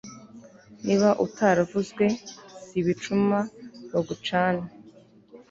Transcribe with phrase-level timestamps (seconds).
[0.85, 2.05] niba utaravuzwe,
[2.65, 3.37] si ibicuma
[3.91, 4.65] bagucana